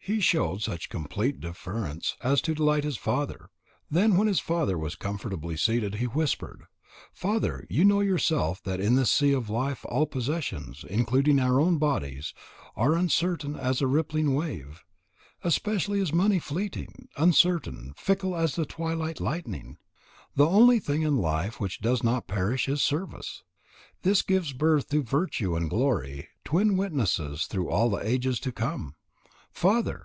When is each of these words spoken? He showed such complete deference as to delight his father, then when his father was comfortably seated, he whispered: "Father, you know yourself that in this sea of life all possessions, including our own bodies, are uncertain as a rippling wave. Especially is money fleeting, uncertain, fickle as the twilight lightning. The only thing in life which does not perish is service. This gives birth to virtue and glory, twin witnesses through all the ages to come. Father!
He 0.00 0.20
showed 0.20 0.62
such 0.62 0.88
complete 0.88 1.38
deference 1.38 2.16
as 2.22 2.40
to 2.40 2.54
delight 2.54 2.82
his 2.82 2.96
father, 2.96 3.50
then 3.90 4.16
when 4.16 4.26
his 4.26 4.40
father 4.40 4.78
was 4.78 4.94
comfortably 4.96 5.54
seated, 5.54 5.96
he 5.96 6.06
whispered: 6.06 6.62
"Father, 7.12 7.66
you 7.68 7.84
know 7.84 8.00
yourself 8.00 8.62
that 8.62 8.80
in 8.80 8.94
this 8.94 9.12
sea 9.12 9.34
of 9.34 9.50
life 9.50 9.84
all 9.84 10.06
possessions, 10.06 10.82
including 10.88 11.38
our 11.38 11.60
own 11.60 11.76
bodies, 11.76 12.32
are 12.74 12.94
uncertain 12.96 13.54
as 13.54 13.82
a 13.82 13.86
rippling 13.86 14.34
wave. 14.34 14.82
Especially 15.44 16.00
is 16.00 16.10
money 16.10 16.38
fleeting, 16.38 17.10
uncertain, 17.18 17.92
fickle 17.94 18.34
as 18.34 18.54
the 18.56 18.64
twilight 18.64 19.20
lightning. 19.20 19.76
The 20.36 20.48
only 20.48 20.78
thing 20.80 21.02
in 21.02 21.18
life 21.18 21.60
which 21.60 21.82
does 21.82 22.02
not 22.02 22.26
perish 22.26 22.66
is 22.66 22.80
service. 22.82 23.42
This 24.00 24.22
gives 24.22 24.54
birth 24.54 24.88
to 24.88 25.02
virtue 25.02 25.54
and 25.54 25.68
glory, 25.68 26.28
twin 26.44 26.78
witnesses 26.78 27.44
through 27.44 27.68
all 27.68 27.90
the 27.90 27.98
ages 28.08 28.40
to 28.40 28.52
come. 28.52 28.94
Father! 29.50 29.96